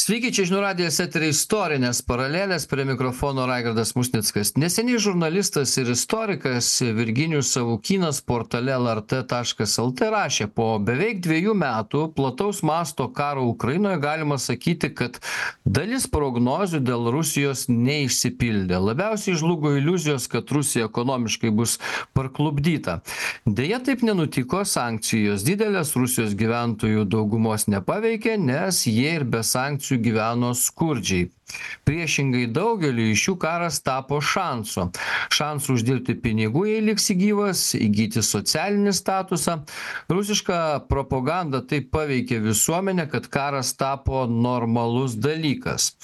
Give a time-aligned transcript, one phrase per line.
[0.00, 4.54] Sveiki, čia žinių radijas eterį istorinės paralelės, prie mikrofono Raigardas Musnickas.
[4.56, 13.10] Neseniai žurnalistas ir istorikas Virginijus Savukynas portale lrt.lt rašė, po beveik dviejų metų plataus masto
[13.12, 15.18] karo Ukrainoje galima sakyti, kad
[15.68, 18.80] dalis prognozių dėl Rusijos neišsipildė.
[18.80, 21.76] Labiausiai žlugo iliuzijos, kad Rusija ekonomiškai bus
[22.16, 23.02] parklubdyta.
[23.44, 30.54] Deja, taip nenutiko, sankcijos didelės Rusijos gyventojų daugumos nepaveikė, nes jie ir be sankcijų gyveno
[30.54, 31.30] skurdžiai
[31.88, 34.88] priešingai daugeliui iš jų karas tapo šansu.
[35.34, 39.60] Šansu uždirbti pinigų jei liksi gyvas įgyti socialinį statusą.
[40.10, 40.60] Rusiška
[40.90, 45.94] propaganda taip paveikė visuomenę kad karas tapo normalus dalykas.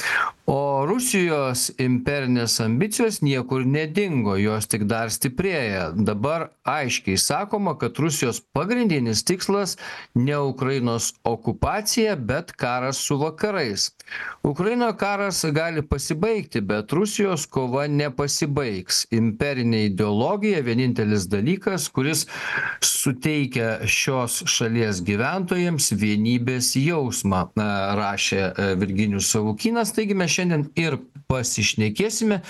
[0.47, 5.89] O rusijos imperinės ambicijos niekur nedingo jos tik dar stiprėja.
[5.97, 9.75] Dabar aiškiai sakoma kad rusijos pagrindinis tikslas
[10.15, 13.91] ne ukrainos okupacija bet karas su vakarais.
[14.47, 19.05] Ukrainoje karas gali pasibaigti bet rusijos kova nepasibaigs.
[19.15, 22.27] Imperinė ideologija vienintelis dalykas kuris
[22.85, 29.95] suteikia šios šalies gyventojams vienybės jausmą na rašė e, virginijus savukynas.
[29.97, 30.99] Taigi mes šiandien ir
[31.31, 32.43] pasišnekėsime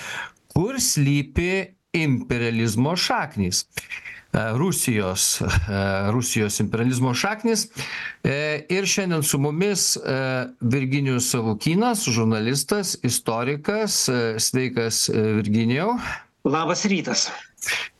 [0.54, 1.52] kur slypi
[1.96, 3.64] imperializmo šaknys.
[3.66, 5.46] E, Rusijos, e,
[6.10, 7.68] Rusijos imperializmo šaknis.
[8.24, 9.96] E, ir šiandien su mumis
[10.60, 14.08] Virginijus Savukynas, žurnalistas, istorikas.
[14.38, 15.96] Sveikas, Virginijau.
[16.44, 17.28] Labas rytas.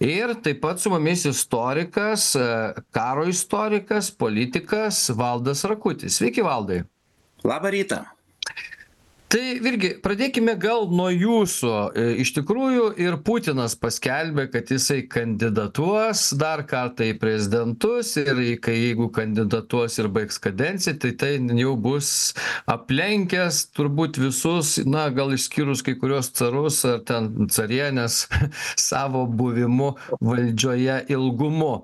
[0.01, 2.35] Ir taip pat su mumis istorikas,
[2.95, 6.21] karo istorikas, politikas Valdas Rakutis.
[6.21, 6.85] Sveiki, Valdai.
[7.45, 8.05] Labą rytą
[9.37, 11.73] tai virgi pradėkime gal nuo jūsų.
[11.93, 18.77] E, iš tikrųjų ir putinas paskelbė kad jisai kandidatuos dar kartą į prezidentus ir kai
[18.79, 22.11] jeigu kandidatuos ir baigs kadenciją tai tai jau bus
[22.73, 28.25] aplenkęs turbūt visus na gal išskyrus kai kuriuos carus ar ten carienes
[28.89, 31.75] savo buvimu valdžioje ilgumu.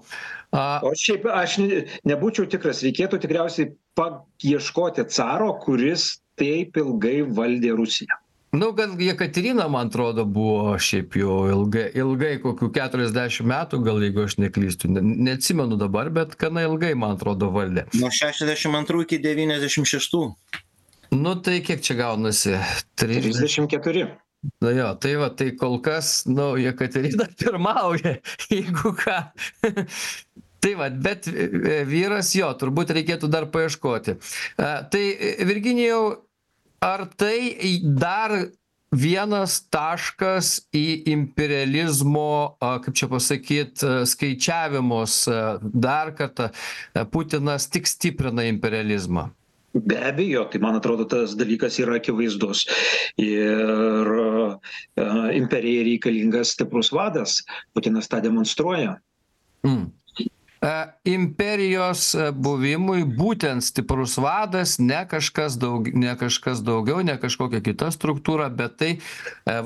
[0.52, 1.60] A o šiaip aš
[2.08, 8.18] nebūčiau tikras reikėtų tikriausiai paieškoti caro kuris taip ilgai valdė Rusiją.
[8.52, 14.26] Nu, gal Jekaterina, man atrodo, buvo šiaip jau ilgai, ilgai kokių 40 metų, gal jeigu
[14.26, 15.00] aš neklystu, ne,
[15.30, 17.86] neatsimenu dabar, bet gana ilgai, man atrodo, valdė.
[17.96, 20.20] Nuo 62 iki 96.
[21.16, 22.58] Nu, tai kiek čia gaunasi?
[23.00, 24.04] 34.
[24.60, 28.18] Na jo, tai va, tai kol kas, nu, Jekaterina pirmauja,
[28.50, 29.16] jeigu ką.
[30.62, 34.16] Tai vat bet e, vyras jo turbūt reikėtų dar paieškoti.
[34.62, 35.04] A tai
[35.48, 36.02] virginijau
[36.82, 38.34] ar tai dar
[38.92, 45.22] vienas taškas į imperializmo kaip čia pasakyt skaičiavimus
[45.62, 46.50] dar kartą
[47.14, 49.30] putinas tik stiprina imperializmą?
[49.72, 52.66] Be abejo tai man atrodo tas dalykas yra akivaizdus.
[53.16, 54.10] Ir
[55.38, 57.40] imperijai reikalingas stiprus vadas
[57.72, 58.98] putinas tą demonstruoja.
[59.64, 59.88] Mm
[61.08, 68.46] imperijos buvimui būtent stiprus vadas ne kažkas daug ne kažkas daugiau ne kažkokia kita struktūra
[68.54, 68.90] bet tai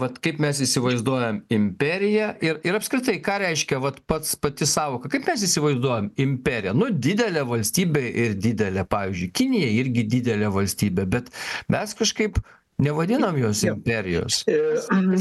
[0.00, 5.28] vat kaip mes įsivaizduojam imperiją ir ir apskritai ką reiškia vat pats pati sąvoka kaip
[5.28, 6.74] mes įsivaizduojam imperiją?
[6.76, 8.86] Nu didelė valstybė ir didelė.
[8.88, 11.28] Pavyzdžiui kinija irgi didelė valstybė bet
[11.72, 12.40] mes kažkaip
[12.82, 14.42] nevadinam jos imperijos.
[14.48, 14.56] E,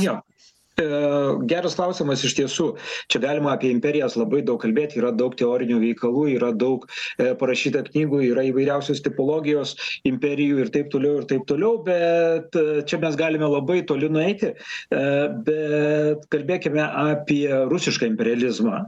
[0.03, 0.19] jo.
[0.19, 0.34] E,
[0.75, 2.66] geras klausimas iš tiesų.
[3.12, 5.00] Čia galima apie imperijas labai daug kalbėti.
[5.00, 6.86] Yra daug teorinių veikalų yra daug
[7.18, 9.75] e, parašyta knygų yra įvairiausios tipologijos
[10.08, 14.53] imperijų ir taip toliau ir taip toliau bet e, čia mes galime labai toli nueiti.
[14.90, 18.84] Bet kalbėkime apie rusišką imperializmą.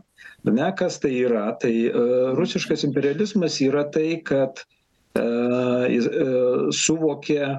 [0.47, 1.49] Ane kas tai yra?
[1.59, 1.71] Tai
[2.37, 4.63] rusiškas imperializmas yra tai kad
[5.17, 6.07] jis
[6.77, 7.57] suvokia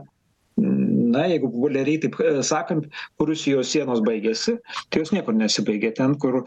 [1.12, 2.16] na jeigu populiariai taip
[2.50, 4.54] sakant kur rusijos sienos baigiasi
[4.90, 6.42] tai jos niekur nesibaigia ten kur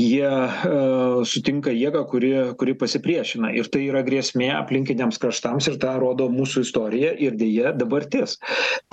[0.00, 3.52] jie e, sutinka jėgą kuri kuri pasipriešina.
[3.56, 8.38] Ir tai yra grėsmė aplinkiniams kraštams ir tą rodo mūsų istorija ir deja dabartis.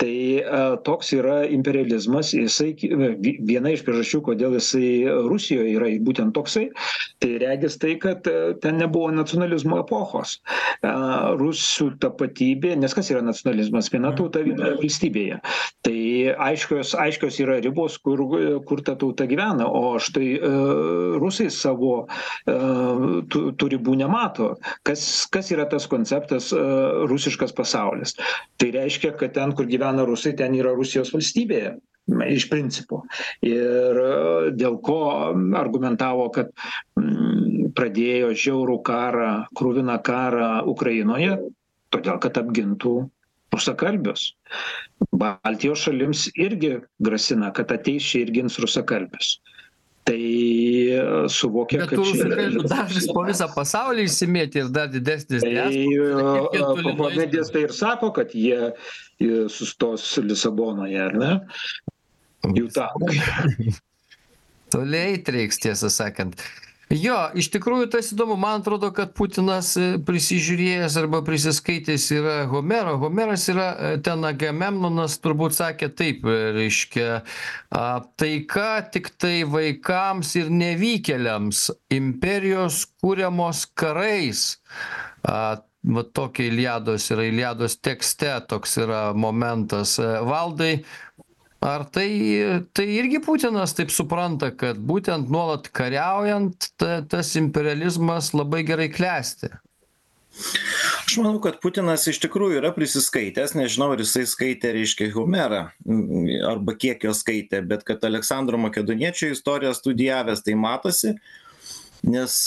[0.00, 2.34] Tai e, toks yra imperializmas.
[2.36, 4.88] Jisai viena iš priežasčių kodėl jisai
[5.30, 6.68] rusijoj yra būtent toksai
[7.18, 10.38] tai regis tai kad e, ten nebuvo nacionalizmo epochos.
[11.38, 13.90] Rusų tapatybė nes kas yra nacionalizmas?
[13.92, 15.40] Viena tauta vienoje valstybėje.
[15.86, 15.98] Tai
[16.48, 18.22] aiškios aiškios yra ribos kur
[18.68, 19.66] kur ta tauta gyvena.
[19.66, 20.28] O štai
[21.22, 22.54] rusai savo e,
[23.32, 24.52] tų tų ribų nemato.
[24.86, 25.02] Kas
[25.32, 26.62] kas yra tas konceptas e,
[27.10, 28.16] rusiškas pasaulis?
[28.60, 31.62] Tai reiškia kad ten kur gyvena rusai ten yra rusijos valstybė
[32.28, 33.02] iš principo.
[33.44, 34.14] Ir e,
[34.56, 34.98] dėl ko
[35.60, 36.52] argumentavo kad
[36.98, 41.38] mm, pradėjo žiaurų karą kruviną karą ukrainoje?
[41.92, 42.96] Todėl kad apgintų
[43.54, 44.34] rusakalbius.
[45.16, 49.38] Baltijos šalims irgi grasina kad ateis čia ir gins rusakalbius
[50.08, 56.62] tai suvokia Bet kad čia dažnis po visą pasaulį išsimėtė ir dar didesnis Tai jie
[56.64, 61.34] toli Pavadės tai ir sako, kad jie e, sustos Lisabonoje, ar ne?
[62.56, 63.74] Jų tankai.
[64.72, 66.42] Toliai reiks, tiesą sakant.
[66.88, 72.94] Jo, iš tikrųjų tas įdomu, man atrodo, kad Putinas e, prisižiūrėjęs arba prisiskaitęs yra Homero.
[73.02, 77.10] Homeras yra e, ten Agamemnonas turbūt sakė taip, e, reiškia,
[77.76, 77.84] a,
[78.16, 84.54] taika tik tai vaikams ir nevykėliams, imperijos kūriamos karais.
[85.28, 85.58] A,
[85.88, 89.94] Va tokia Iliados yra, Iliados tekste toks yra momentas.
[90.26, 90.82] Valdai,
[91.60, 92.10] Ar tai,
[92.72, 99.50] tai irgi Putinas taip supranta, kad būtent nuolat kariaujant ta, tas imperializmas labai gerai klesti?
[101.02, 105.64] Aš manau, kad Putinas iš tikrųjų yra prisiskaitęs, nežinau, ar jisai skaitė, reiškia, Homerą,
[106.46, 111.16] arba kiek jo skaitė, bet kad Aleksandro Makedoniečio istoriją studijavęs, tai matosi,
[112.06, 112.38] nes,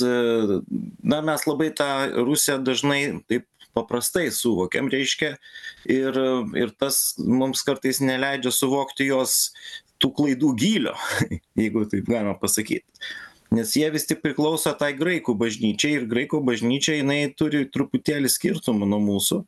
[1.03, 1.91] na, mes labai tą
[2.21, 5.35] Rusiją dažnai taip paprastai suvokiam, reiškia,
[5.89, 6.19] ir,
[6.57, 9.51] ir tas mums kartais neleidžia suvokti jos
[10.01, 10.95] tų klaidų gylio,
[11.61, 12.85] jeigu taip galima pasakyti.
[13.51, 18.87] Nes jie vis tik priklauso tai graikų bažnyčiai ir graikų bažnyčia jinai turi truputėlį skirtumų
[18.87, 19.41] nuo mūsų.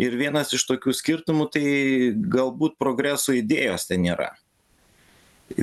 [0.00, 1.66] Ir vienas iš tokių skirtumų tai
[2.32, 4.32] galbūt progreso idėjos ten nėra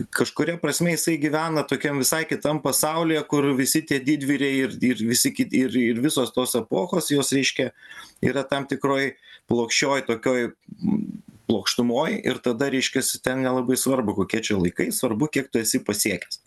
[0.10, 5.34] kažkuria prasme jisai gyvena tokiam visai kitam pasaulyje kur visi tie didvyriai ir ir visi
[5.36, 7.72] kiti ir ir visos tos epochos jos reiškia
[8.22, 9.12] yra tam tikroj
[9.52, 10.52] plokščioj tokioj
[11.52, 16.42] plokštumoj ir tada reiškiasi ten nelabai svarbu kokie čia laikai svarbu kiek tu esi pasiekęs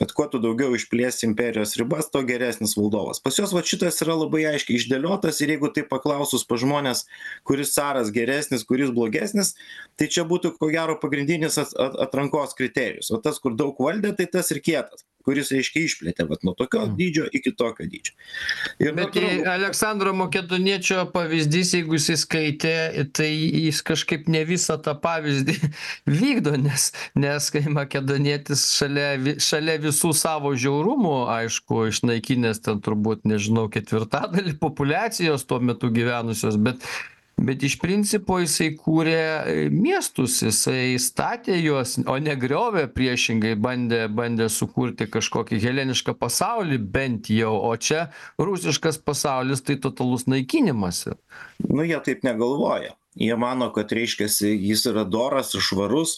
[0.00, 3.22] bet kuo tu daugiau išplėsi imperijos ribas tuo geresnis valdovas.
[3.22, 7.04] Pas juos vat šitas yra labai aiškiai išdėliotas ir jeigu taip paklausus pas žmones
[7.46, 9.54] kuris caras geresnis kuris blogesnis
[10.00, 11.74] tai čia būtų ko gero pagrindinis at
[12.08, 13.12] atrankos kriterijus.
[13.14, 16.84] O tas kur daug valdė tai tas ir kietas kuris reiškia išplėtė vat nuo tokio
[16.98, 18.14] dydžio iki tokio dydžio.
[18.82, 22.74] Ir Bet natūralu Aleksandro Makedoniečio pavyzdys, jeigu jis skaitė,
[23.16, 25.56] tai jis kažkaip ne visą tą pavyzdį
[26.20, 33.66] vykdo, nes, nes kai makedonietis šalia, šalia visų savo žiaurumų, aišku, išnaikinęs ten turbūt, nežinau,
[33.72, 36.84] ketvirtadalį populacijos tuo metu gyvenusios, bet
[37.36, 44.04] bet iš principo jisai kūrė e, miestus jisai statė juos o ne griovė priešingai bandė
[44.08, 48.08] bandė sukurti kažkokį helenišką pasaulį bent jau o čia
[48.38, 51.06] rusiškas pasaulis tai totalus naikinimas.
[51.66, 52.94] Nu jie taip negalvoja.
[53.14, 56.16] Jie mano kad reiškiasi jis yra doras ir švarus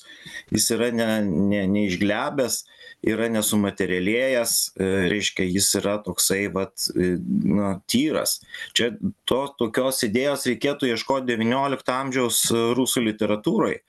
[0.53, 2.63] jis yra ne ne neišglebęs
[3.05, 8.39] yra nesumaterialėjęs e, reiškia jis yra toksai vat e, na tyras.
[8.77, 8.93] Čia
[9.29, 13.81] to tokios idėjos reikėtų ieškot devyniolikto amžiaus e, rusų literatūroj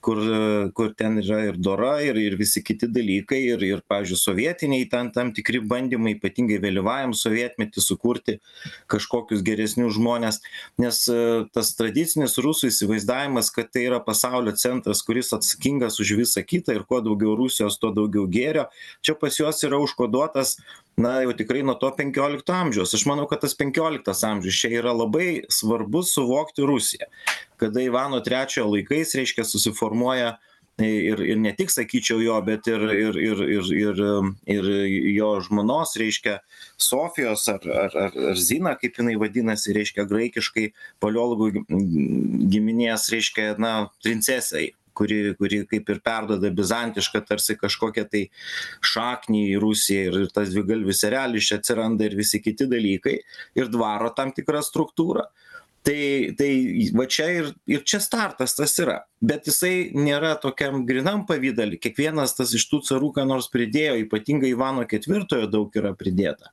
[0.00, 0.20] kur
[0.74, 5.10] kur ten yra ir dora ir ir visi kiti dalykai ir ir pavyzdžiui sovietiniai ten
[5.12, 8.38] tam tikri bandymai ypatingai vėlyvajam sovietmety sukurti
[8.92, 10.40] kažkokius geresnius žmones
[10.80, 11.02] nes
[11.54, 16.86] tas tradicinis rusų įsivaizdavimas kad tai yra pasaulio centras kuris atsakingas už visa kita ir
[16.88, 18.68] kuo daugiau rusijos tuo daugiau gėrio
[19.04, 20.56] čia pas juos yra užkoduotas
[21.00, 22.94] na jau tikrai nuo to penkiolikto amžiaus.
[22.94, 27.08] Aš manau kad tas penkioliktas amžius čia yra labai svarbu suvokti rusiją.
[27.60, 29.44] Kada ivano trečiojo laikais reiškia
[29.90, 30.38] susiformuoja
[30.80, 33.98] ir ir ne tik sakyčiau jo bet ir ir ir ir ir
[34.46, 36.38] ir jo žmonos reiškia
[36.78, 41.66] sofijos ar ar ar ar zina kaip jinai vadinasi reiškia graikiškai paleologų
[42.48, 48.24] giminės reiškia na princesei kuri kuri kaip ir perduoda bizantišką tarsi kažkokią tai
[48.80, 53.18] šaknį į rusiją ir ir tas dvigalvis erelis čia atsiranda ir visi kiti dalykai
[53.54, 55.28] ir dvaro tam tikra struktūra
[55.82, 56.50] tai tai
[56.94, 59.00] va čia ir ir čia startas tas yra.
[59.20, 64.52] Bet jisai nėra tokiam grynam pavidale kiekvienas tas iš tų carų ką nors pridėjo ypatingai
[64.52, 66.52] ivano ketvirtojo daug yra pridėta.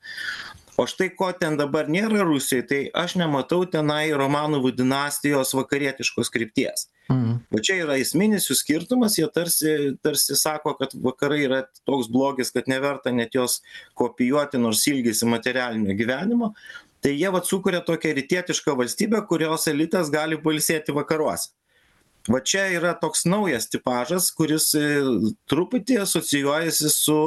[0.77, 6.85] O štai ko ten dabar nėra rusijoj tai aš nematau tenai romanovų dinastijos vakarietiškos krypties.
[7.07, 12.51] Va čia yra esminis jų skirtumas jie tarsi tarsi sako kad vakarai yra toks blogis
[12.51, 13.61] kad neverta net jos
[13.97, 16.51] kopijuoti nors ilgisi materialinio gyvenimo
[17.01, 21.53] tai jie vat sukuria tokią rytietišką valstybę kurios elitas gali pailsėti vakaruose.
[22.27, 24.73] Va čia yra toks naujas tipažas kuris
[25.47, 27.19] truputį asocijuojasi su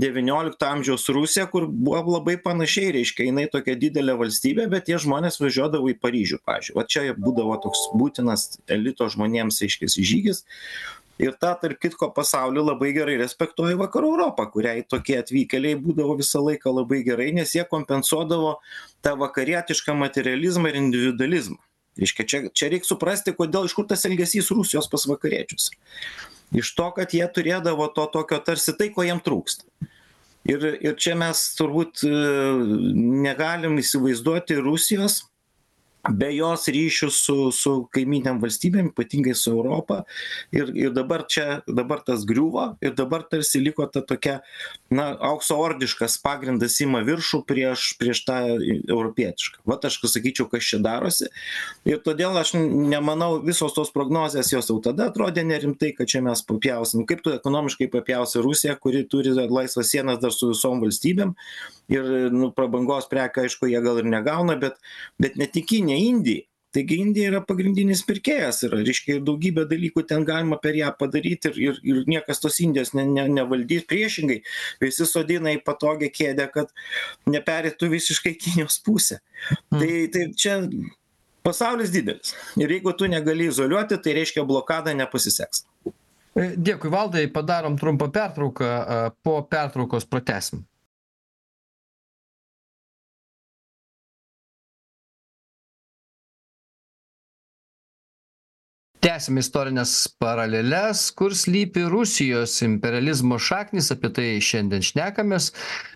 [0.00, 5.40] devyniolikto amžiaus rusija kur buvo labai panašiai reiškia jinai tokia didelė valstybė bet tie žmonės
[5.42, 6.76] važiuodavo į paryžių pavyzdžiui.
[6.78, 10.44] Va čia būdavo toks būtinas elito žmonėms reiškiasi žygis
[11.20, 16.42] ir tą tarp kitko pasaulį labai gerai respektuoja vakarų europa kuriai tokie atvykėliai būdavo visą
[16.44, 18.56] laiką labai gerai nes jie kompensuodavo
[19.04, 21.60] tą vakarietišką materializmą ir individualizmą.
[22.00, 25.70] Reiškia čia čia reik suprasti kodėl iš kur tas elgesys rusijos pas vakariečius.
[26.56, 29.66] Iš to kad jie turėdavo to tokio tarsi tai ko jiem trūksta.
[30.48, 32.12] Ir ir čia mes turbūt e,
[33.26, 35.20] negalim įsivaizduoti rusijos
[36.08, 40.04] be jos ryšių su su kaimyninėm valstybėm ypatingai su europa.
[40.54, 44.40] Ir ir dabar čia dabar tas griūva ir dabar tarsi liko ta tokia
[44.90, 49.60] na auksaordiškas pagrindas ima viršų prieš prieš tą europietišką.
[49.68, 51.28] Vat aš sakyčiau kas čia darosi.
[51.88, 56.42] Ir todėl aš nemanau visos tos prognozės jos jau tada atrodė nerimtai kad čia mes
[56.46, 57.04] papjausim.
[57.08, 61.36] Kaip tu ekonomiškai papjausi rusiją kuri turi laisvas sienas dar su visom valstybėm.
[61.90, 64.78] Ir nu prabangos prekių aišku jie gal ir negauna bet
[65.18, 70.04] bet ne tik kinija indija taigi indija yra pagrindinis pirkėjas yra reiškia ir daugybę dalykų
[70.10, 73.86] ten galima per ją padaryt ir ir ir niekas tos indijos ne ne nevaldys.
[73.90, 74.38] Priešingai
[74.82, 76.70] visi sodina į patogią kėdę kad
[77.26, 79.20] nepereitų visiškai kinijos pusę.
[79.74, 80.60] Tai tai čia
[81.46, 82.34] pasaulis didelis.
[82.60, 85.66] Ir jeigu tu negali izoliuoti tai reiškia blokada nepasiseks.
[86.40, 88.66] Dėkui, Valdai, padarom trumpą pertrauką,
[89.26, 90.62] po pertraukos pratesim.
[99.00, 105.50] Tęsiam istorines paraleles kur slypi rusijos imperializmo šaknys apie tai šiandien šnekamės.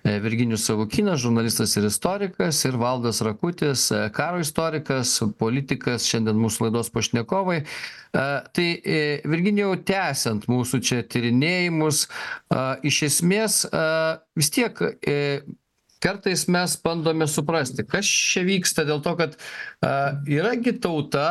[0.05, 6.69] E, virginijus savukynas žurnalistas ir istorikas ir valdas rakutis e, karo istorikas politikas šiandien mūsų
[6.69, 7.59] laidos pašnekovai.
[7.61, 8.25] E,
[8.57, 8.69] tai
[9.29, 12.07] virginijau tęsiant mūsų čia tyrinėjimus
[12.89, 13.61] iš esmės
[14.39, 14.81] vis tiek
[16.05, 19.39] kartais mes bandome suprasti kas čia vyksta dėl to kad
[20.29, 21.29] yra gi tauta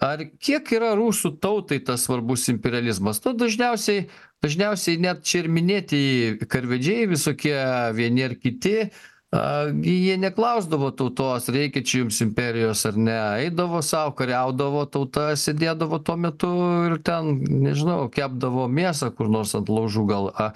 [0.00, 3.20] ar kiek yra rusų tautai tas svarbus imperializmas?
[3.24, 4.06] Nu dažniausiai
[4.42, 7.56] dažniausiai net čia ir minėtieji karvedžiai visokie
[7.96, 8.90] vieni ar kiti
[9.32, 13.18] a gi jie neklausdavo tautos reikia čia jums imperijos ar ne.
[13.46, 16.52] Eidavo sau kariaudavo tauta sėdėdavo tuo metu
[16.90, 20.32] ir ten nežinau kepdavo mėsą kur nors ant laužų gal.
[20.36, 20.52] A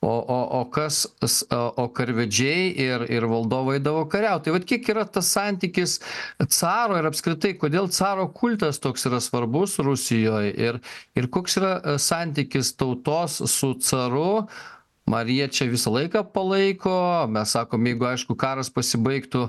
[0.00, 4.44] o o o kas s o karvedžiai ir ir valdovai eidavo kariaut.
[4.44, 5.98] Tai vat kiek yra tas santykis
[6.60, 10.80] caro ir apskritai kodėl caro kultas toks yra svarbus rusijoj ir
[11.16, 14.46] ir koks yra e, santykis tautos su caru
[15.14, 19.48] ar jie čia visą laiką palaiko mes sakom jeigu aišku karas pasibaigtų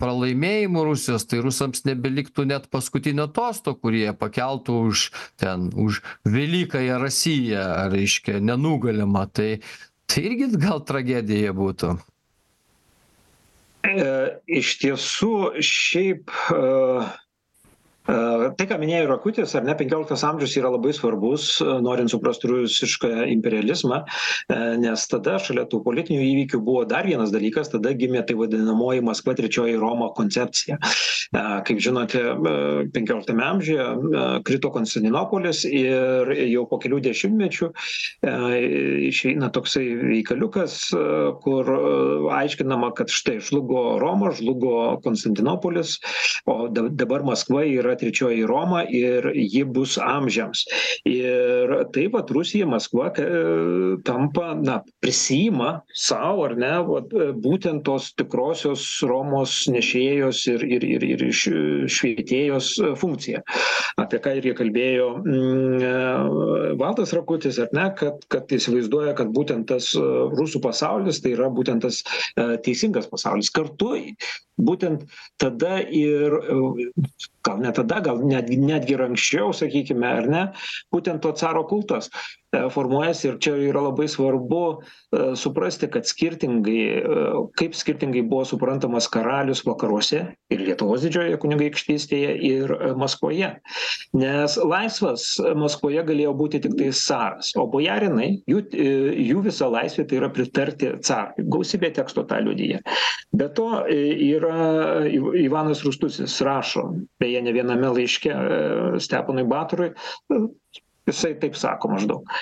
[0.00, 5.08] pralaimėjimu rusijos tai rusams nebeliktų net paskutinio tosto kurį jie pakeltų už
[5.40, 9.50] ten už velykąją rasiją reiškia nenugalimą tai
[10.08, 11.96] tai irgi gal tragedija būtų.
[13.88, 14.06] E,
[14.60, 16.62] iš tiesų šiaip e,
[18.08, 23.98] Tai, ką minėjo Rakutis, ar ne, 15 amžius yra labai svarbus, norint suprasti rusišką imperializmą,
[24.80, 29.34] nes tada šalia tų politinių įvykių buvo dar vienas dalykas, tada gimė tai vadinamoji Maskva
[29.36, 30.78] trečioji Roma koncepcija.
[31.68, 32.22] Kaip žinote,
[32.94, 33.84] 15 amžiuje
[34.48, 37.68] krito Konstantinopolis ir jau po kelių dešimtmečių
[39.10, 39.84] išeina toksai
[40.14, 40.78] veikaliukas,
[41.44, 41.72] kur
[42.38, 45.98] aiškinama, kad štai žlugo Roma, žlugo Konstantinopolis,
[46.48, 50.64] o dabar Maskva yra trečioji Roma ir ji bus amžiams.
[51.08, 53.10] Ir taip pat Rusija, Maskva
[54.04, 57.12] tampa, na, prisima savo, ar ne, vat,
[57.42, 63.42] būtent tos tikrosios Romos nešėjos ir, ir, ir, ir švietėjos funkciją.
[64.00, 69.68] Apie ką ir jie kalbėjo mm, Valdas Rakutis, ar ne, kad, kad įsivaizduoja, kad būtent
[69.70, 72.02] tas rusų pasaulis tai yra būtent tas
[72.64, 73.50] teisingas pasaulis.
[73.54, 73.94] Kartu
[74.58, 75.06] būtent
[75.40, 76.34] tada ir
[77.46, 80.42] gal ne tada gal netgi netgi ir anksčiau sakykime ar ne
[80.94, 82.12] būtent to caro kultas
[82.52, 84.78] formuojasi ir čia yra labai svarbu e,
[85.36, 87.26] suprasti, kad skirtingai, e,
[87.60, 93.50] kaip skirtingai buvo suprantamas karalius vakaruose ir Lietuvos didžiojoje kunigaikštystėje ir Maskvoje.
[94.16, 95.26] Nes laisvas
[95.60, 98.64] Maskvoje galėjo būti tik tai caras, o bojarinai, jų,
[99.28, 101.44] jų visa laisvė tai yra pritarti carui.
[101.52, 102.80] Gausybė teksto tą liudyje.
[103.36, 105.04] Be to yra
[105.36, 106.88] Ivanas Rustusis rašo,
[107.20, 108.32] beje, ne viename laiške
[109.04, 109.92] Steponui Baturui,
[111.08, 112.34] jisai taip sako maždaug.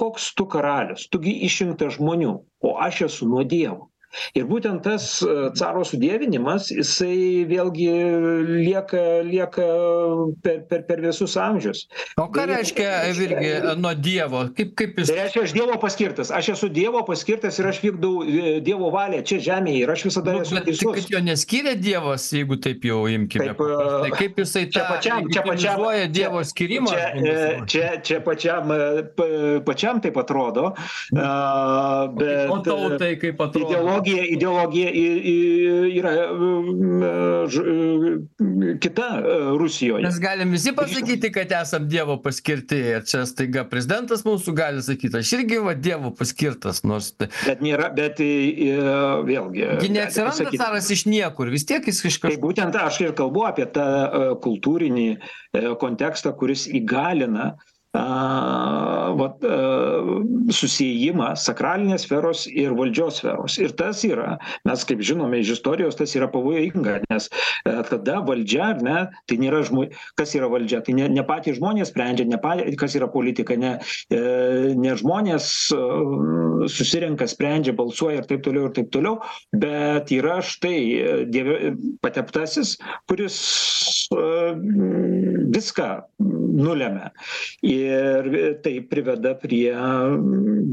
[0.00, 1.08] Koks tu karalius?
[1.10, 3.90] Tu gi išrinktas žmonių o aš esu nuo dievo
[4.34, 7.88] ir būtent tas e, caro sudievinimas jisai vėlgi
[8.64, 9.66] lieka lieka
[10.44, 11.84] per per per visus amžius.
[12.20, 14.46] O ką reiškia virgi nuo dievo?
[14.56, 16.32] Kaip kaip jis tai reiškia aš dievo paskirtas.
[16.34, 20.36] Aš esu dievo paskirtas ir aš vykdau e, dievo valią čia žemėje ir aš visada
[20.36, 20.94] nu, esu bet tai teisus.
[20.98, 24.94] kad jo neskyrė dievas jeigu taip jau imkime Taip, e, tai kaip jisai čia tą
[24.94, 27.36] pačiam čia pačiam dievo skyrimą čia, e,
[27.70, 30.72] čia, čia pačiam, e, pa- pačiam taip atrodo,
[31.18, 31.28] a,
[32.14, 35.36] bet o tautai kaip atrodo ideologija ideologija i i
[36.00, 36.12] yra
[37.48, 37.64] ž-
[38.80, 40.02] kita e, Rusijoje.
[40.02, 42.76] Mes galim visi pasakyti, kad esam Dievo paskirti.
[42.94, 47.60] Ir čia staiga prezidentas mūsų gali sakyti, aš irgi va Dievo paskirtas, nors tai- Bet
[47.64, 48.30] nėra, bet i,
[48.68, 48.70] i,
[49.26, 49.60] vėlgi.
[49.80, 52.42] gi gali neatsiranda caras iš niekur, vis tiek jis iš Tai kažkur.
[52.48, 55.18] būtent aš ir kalbu apie tą e, kultūrinį e,
[55.80, 57.54] kontekstą, kuris įgalina
[57.94, 59.60] a, vat, a,
[60.54, 63.56] susijimą sakralinės sferos ir valdžios sferos.
[63.62, 64.36] Ir tas yra,
[64.68, 68.98] mes kaip žinome iš istorijos, tas yra pavojinga, nes e, tada valdžia, ar ne,
[69.30, 72.96] tai nėra žmonės, kas yra valdžia, tai ne, ne patys žmonės sprendžia, ne patys, kas
[72.98, 73.76] yra politika, ne,
[74.12, 74.22] e,
[74.78, 75.80] ne žmonės e,
[76.74, 79.18] susirenka, sprendžia, balsuoja ir taip toliau ir taip toliau,
[79.54, 80.76] bet yra štai
[81.32, 81.74] dieve,
[82.04, 82.76] pateptasis,
[83.10, 83.38] kuris
[85.54, 85.88] viską
[86.20, 87.10] nulėmė.
[87.66, 87.83] Ir
[88.64, 89.68] tai priveda prie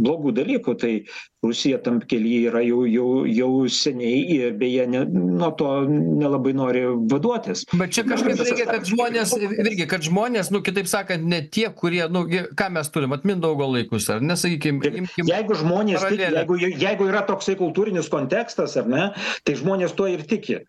[0.02, 0.76] blogų dalykų.
[0.82, 0.92] Tai
[1.46, 6.84] Rusija tam kelyje yra jau, jau, jau seniai ir beje ne, nuo to nelabai nori
[7.12, 7.64] vaduotis.
[7.74, 12.04] Bet čia kažkaip reikia, kad žmonės, irgi, kad žmonės, nu, kitaip sakant, ne tie, kurie,
[12.14, 17.10] nu, gi- ką mes turim, atmindaugo laikus, ar nesakykime, imkim, Jeigu žmonės tiki, jeigu, jeigu
[17.10, 19.08] yra toksai kultūrinis kontekstas, ar ne,
[19.48, 20.62] tai žmonės tuo ir tiki.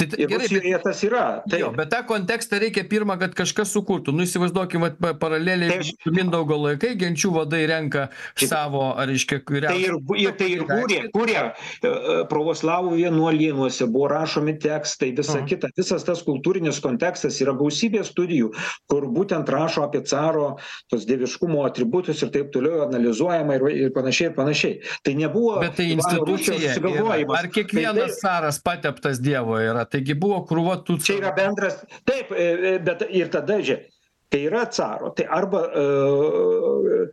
[0.00, 1.24] Tai, tai Ir gerai, bet, Rusijoje tas yra.
[1.44, 1.76] jo, Taip.
[1.76, 4.14] bet tą kontekstą reikia pirmą, kad kažkas sukurtų.
[4.16, 8.08] Nu, įsivaizduokim, vat, pa- paraleliai Tai su Mindaugo laikai, genčių vadai renka
[8.40, 11.52] savo, ar reiškia, Tai ir, ir, tai ir kūrė, kūrė e,
[11.84, 15.46] e, pravoslavų vienuolienuose, buvo rašomi tekstai, visa Mhm.
[15.50, 15.68] kita.
[15.76, 18.50] Visas tas kultūrinis kontekstas yra gausybė studijų,
[18.88, 20.56] kur būtent rašo apie caro
[20.90, 24.80] tos dieviškumo atributus ir taip toliau analizuojama ir, ir panašiai ir panašiai.
[25.04, 26.74] Tai nebuvo Bet tai institucija.
[26.80, 27.38] Yra.
[27.38, 29.84] Ar kiekvienas Tai caras pateptas Dievo yra?
[29.90, 31.80] Taigi buvo krūva tų Čia yra bendras.
[32.08, 33.88] Taip, e, e, bet ir tada, žiūrėk,
[34.30, 37.10] kai yra caro, tai arba uh,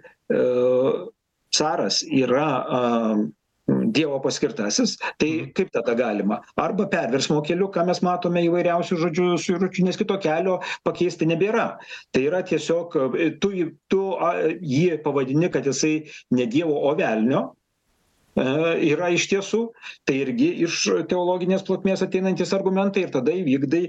[1.57, 2.49] caras yra
[3.67, 6.39] Dievo paskirtasis, tai kaip tada galima?
[6.55, 11.65] Arba perversmo keliu, ką mes matome įvairiausių žodžių suiručių, nes kito kelio pakeisti nebėra.
[12.15, 13.51] Tai yra tiesiog, e, tu,
[13.91, 14.03] tu
[14.63, 17.66] jį pavadini, kad jisai ne Dievo, o velnio, e,
[18.37, 19.61] yra iš tiesų,
[20.07, 23.83] tai irgi iš teologinės plotmės ateinantis argumentai ir tada įvykdai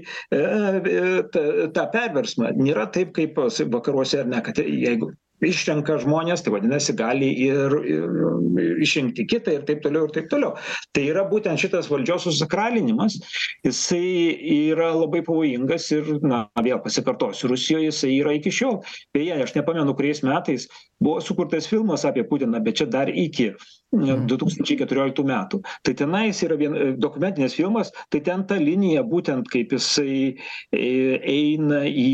[1.33, 2.53] tą, perversmą.
[2.57, 3.37] Nėra taip, kaip
[3.73, 5.13] vakaruose ar ne, kad jeigu
[5.45, 10.55] išrenka žmonės, tai vadinasi, gali ir, ir išrinkti kitą ir taip toliau ir taip toliau.
[10.95, 13.19] Tai yra būtent šitas valdžios susakralinimas,
[13.65, 14.35] jisai
[14.69, 18.79] yra labai pavojingas ir, na, vėl pasikartosiu, Rusijoje jisai yra iki šiol.
[19.15, 20.67] Beje, aš nepamenu, kuriais metais
[20.99, 23.55] buvo sukurtas filmas apie Putiną, bet čia dar iki e,
[23.95, 25.61] 2014 metų.
[25.87, 30.35] Tai tenais yra vien, dokumentinis filmas, tai ten ta linija būtent kaip jisai
[30.75, 30.89] e,
[31.23, 32.13] eina į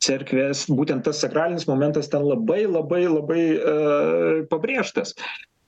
[0.00, 3.74] cerkvės, būtent tas sakralinis momentas ten labai labai labai e,
[4.50, 5.14] pabrėžtas.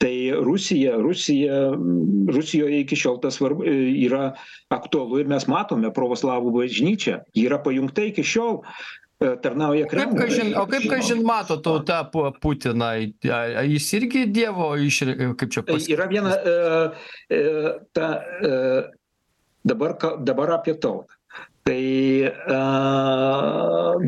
[0.03, 1.59] Tai Rusija, Rusija,
[2.35, 3.75] Rusijoje iki šiol tas svarbu, e,
[4.09, 4.33] yra
[4.75, 8.63] aktualu ir mes matome pravoslavų bažnyčią, ji yra pajungta iki šiol,
[9.23, 10.19] e, tarnauja Kaip Kremliui.
[10.25, 12.91] kažin, o kaip kažin mato tauta Pu- Putiną?
[13.69, 15.95] Jis irgi Dievo išri, kaip čia pasakyti?
[15.95, 17.39] yra viena e,
[17.95, 18.09] ta,
[18.43, 18.83] e,
[19.63, 21.15] dabar, dabar apie tautą.
[21.63, 21.79] Tai
[22.27, 22.33] e,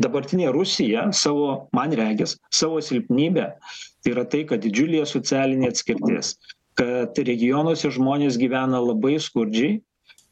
[0.01, 3.51] dabartinė Rusija savo, man regis, savo silpnybę
[4.05, 6.35] tai yra tai, kad didžiulė socialinė atskirtis,
[6.77, 9.79] kad regionuose žmonės gyvena labai skurdžiai,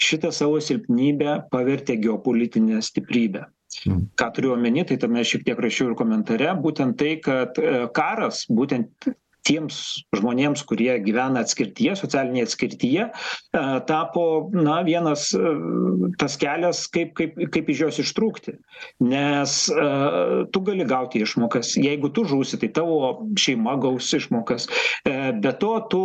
[0.03, 3.47] šitą savo silpnybę pavertė geopolitinę stiprybę.
[3.89, 4.03] Mm.
[4.19, 8.43] Ką turiu omeny, tai tame šiek tiek rašiau ir komentare, būtent tai, kad e, karas,
[8.45, 9.09] būtent
[9.47, 9.79] tiems
[10.15, 14.25] žmonėms, kurie gyvena atskirtyje, socialinėje atskirtyje, e, tapo,
[14.55, 15.53] na, vienas e,
[16.21, 18.55] tas kelias, kaip, kaip, kaip iš jos ištrūkti.
[19.03, 21.73] Nes uh, tu gali gauti išmokas.
[21.79, 24.67] Jeigu tu žūsi, tai tavo šeima gaus išmokas.
[24.69, 26.03] Uh, be to, tu,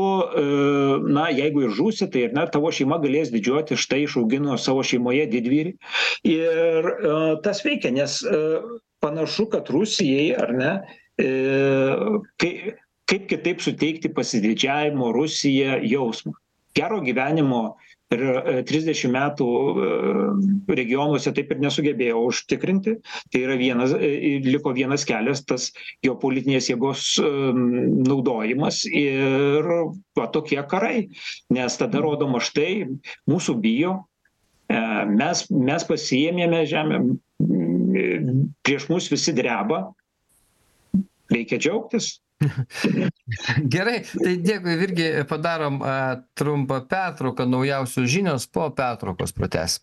[1.09, 5.75] na, jeigu ir žūsi, tai na, tavo šeima galės didžiuoti, štai išaugino savo šeimoje didvyrį.
[6.29, 10.73] Ir uh, tas veikia, nes uh, panašu, kad Rusijai, ar ne,
[11.23, 12.53] uh, kai,
[13.09, 16.35] kaip kitaip suteikti pasididžiavimo Rusija jausmą.
[16.77, 17.63] Gero gyvenimo
[18.09, 19.89] per e, 30 metų e,
[20.79, 22.97] regionuose taip ir nesugebėjo užtikrinti.
[23.33, 25.71] Tai yra vienas, e, liko vienas kelias, tas
[26.05, 29.69] geopolitinės jėgos naudojimas ir
[30.17, 31.09] va, tokie karai.
[31.55, 32.87] Nes tada rodoma štai,
[33.29, 33.97] mūsų bijo,
[34.69, 36.99] mes, mes pasijėmėme žemę,
[38.67, 39.87] prieš mus visi dreba,
[41.33, 42.19] reikia džiaugtis.
[43.75, 45.95] Gerai, tai dėkui, irgi padarom a,
[46.39, 49.81] trumpą pertrauką, naujausios žinios po pertraukos pratęs.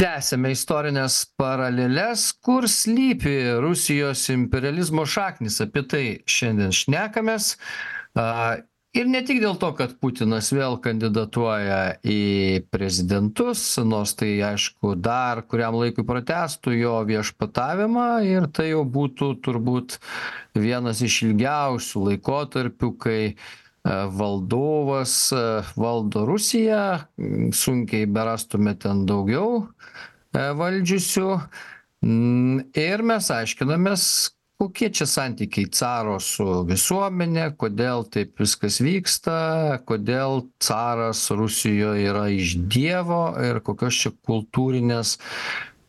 [0.00, 7.50] tęsiame istorines paraleles kur slypi rusijos imperializmo šaknys apie tai šiandien šnekamės
[8.96, 12.20] ir ne tik dėl to kad putinas vėl kandidatuoja į
[12.74, 19.98] prezidentus nors tai aišku dar kuriam laikui pratęstų jo viešpatavimą ir tai jau būtų turbūt
[20.58, 23.20] vienas iš ilgiausių laikotarpių kai
[23.84, 25.32] valdovas
[25.76, 27.06] valdo rusiją.
[27.52, 29.68] Sunkiai berastume ten daugiau
[30.34, 31.30] valdžiusių.
[32.80, 34.04] Ir mes aiškinamės
[34.60, 39.36] kokie čia santykiai caro su visuomene kodėl taip viskas vyksta
[39.88, 45.14] kodėl caras rusijoj yra iš dievo ir kokios čia kultūrinės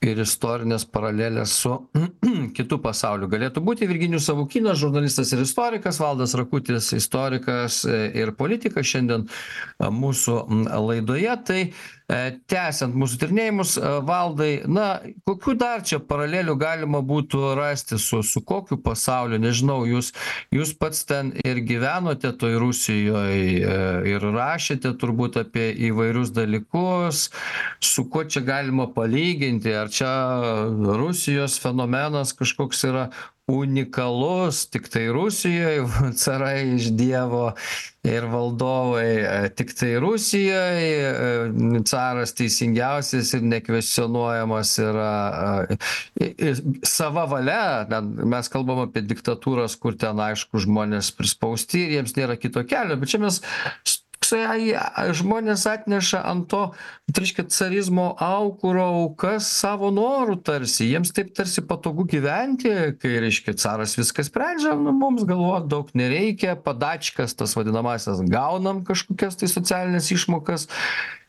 [0.02, 1.76] ir istorinės paralelės su
[2.58, 3.30] kitu pasauliu.
[3.32, 9.28] Galėtų būti virginijus savukynas žurnalistas ir istorikas valdas rakutis istorikas ir politikas šiandien
[10.02, 10.38] mūsų
[10.88, 11.36] laidoje.
[11.46, 11.60] Tai
[12.52, 13.76] tęsiant mūsų tyrinėjimus
[14.08, 14.88] valdai na
[15.28, 19.40] kokių dar čia paralelių galima būtų rasti su su kokiu pasauliu?
[19.42, 20.12] Nežinau jūs
[20.52, 23.38] jūs pats ten ir gyvenote toj rusijoj
[24.12, 27.30] ir rašėte turbūt apie įvairius dalykus.
[27.80, 29.72] Su kuo čia galima palyginti?
[29.72, 30.14] Ar čia
[30.98, 33.10] rusijos fenomenas kažkoks yra
[33.52, 35.86] unikalus tiktai rusijoj
[36.24, 37.52] carai iš dievo
[38.08, 40.82] ir valdovai tiktai rusijoj
[41.90, 45.12] caras teisingiausias ir nekvestionuojamas yra
[46.88, 52.40] sava valia ten mes kalbam apie diktatūras kur ten aišku žmonės prispausti ir jiems nėra
[52.42, 53.42] kito kelio bet čia mes
[54.32, 56.62] toksai žmonės atneša ant to
[57.12, 60.88] reiškia carizmo aukuro aukas savo noru tarsi.
[60.88, 66.56] Jiems taip tarsi patogu gyventi kai reiškia caras viską sprendžia nu mums galvot daug nereikia
[66.56, 70.68] padačkas tas vadinamąsias gaunam kažkokias tai socialines išmokas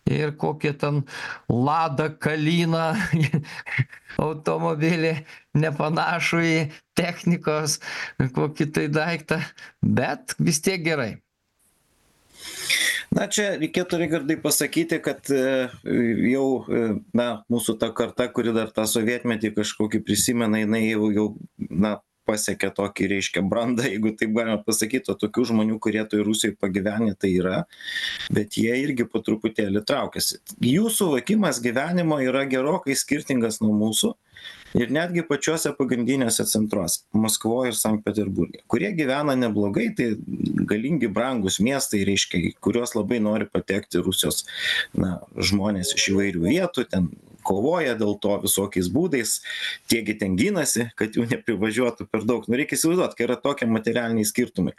[0.07, 1.03] ir kokie ten
[1.49, 2.93] lada kalina
[4.29, 5.17] automobilį
[5.59, 6.57] nepanašų į
[6.99, 7.81] technikos
[8.35, 9.43] kokį tai daiktą
[9.83, 11.13] bet vis tiek gerai
[13.13, 16.47] na čia reikėtų raigardai pasakyti kad jau
[17.17, 21.99] na mūsų ta karta kuri dar tą sovietmetį kažkokį prisimena jinai jau jau na
[22.29, 27.17] pasiekė tokį reiškia brandą jeigu taip galima pasakyt o tokių žmonių kurie toj rusijoj pagyvenę
[27.19, 27.63] tai yra
[28.35, 30.39] bet jie irgi po truputėlį traukiasi.
[30.63, 34.15] Jų suvokimas gyvenimo yra gerokai skirtingas nuo mūsų
[34.79, 40.13] ir netgi pačiuose pagrindiniuose centruose maskvoj ir sankt peterburge kurie gyvena neblogai tai
[40.73, 44.47] galingi brangūs miestai reiškia į kuriuos labai nori patekti rusijos
[44.95, 49.41] na žmonės iš įvairių vietų ten kovoja dėl to visokiais būdais
[49.91, 52.47] tie gi ten ginasi kad jų neprivažiuotų per daug.
[52.49, 54.77] Nu reikia įsivaizduot kai yra tokie materialiniai skirtumai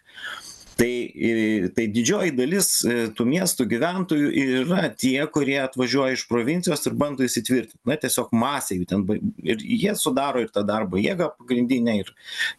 [0.77, 2.69] tai tai didžioji dalis
[3.17, 8.79] tų miestų gyventojų yra tie kurie atvažiuoja iš provincijos ir bando įsitvirtint na tiesiog masė
[8.79, 9.03] jų ten
[9.45, 12.13] ir jie sudaro ir tą darbo jėgą pagrindinę ir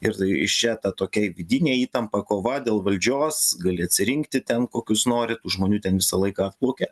[0.05, 5.38] ir iš čia ta tokia vidinė įtampa kova dėl valdžios gali atsirinkti ten kokius nori
[5.40, 6.90] tų žmonių ten visą laiką atplaukia.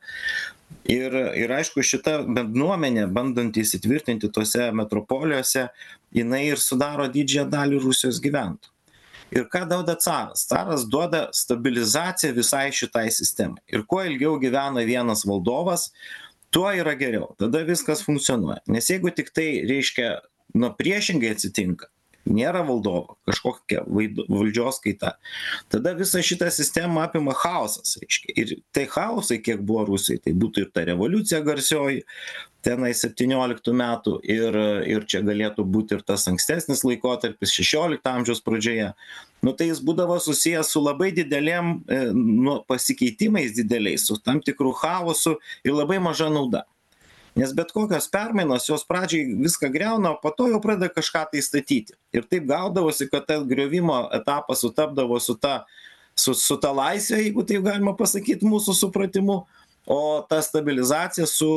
[0.89, 5.69] Ir ir aišku šita bendruomenė bandanti įsitvirtinti tose metropolijose
[6.17, 8.73] jinai ir sudaro didžiąją dalį rusijos gyventojų
[9.33, 10.47] ir ką duoda caras?
[10.49, 13.63] Caras duoda stabilizaciją visai šitai sistemai.
[13.73, 15.91] Ir kuo ilgiau gyvena vienas valdovas
[16.53, 17.33] tuo yra geriau.
[17.41, 18.61] Tada viskas funkcionuoja.
[18.69, 20.19] Nes jeigu tiktai reiškia
[20.55, 21.92] nu priešingai atsitinka
[22.29, 25.17] nėra valdovo kažkokia vaid valdžios kaita.
[25.73, 28.37] Tada visą šitą sistemą apima chaosas reiškia.
[28.37, 32.05] Ir tai chaosai kiek buvo rusijoj tai būtų ir ta revoliucija garsioji
[32.63, 34.57] tenai septynioliktų metų ir
[34.87, 38.93] ir čia galėtų būt ir tas ankstesnis laikotarpis šešiolikto amžiaus pradžioje.
[39.43, 41.73] Nu tai jis būdavo susijęs su labai didelėm
[42.15, 46.63] nu pasikeitimais dideliais su tam tikru chaosu ir labai maža nauda
[47.37, 51.43] nes bet kokios permainos jos pradžiai viską griauna o po to jau pradeda kažką tai
[51.43, 51.97] statyti.
[52.13, 55.65] Ir taip gaudavosi kad tas griovimo etapas sutapdavo su ta
[56.15, 59.39] su su ta laisve jeigu taip galima pasakyt mūsų supratimu
[59.87, 61.49] o ta stabilizacija su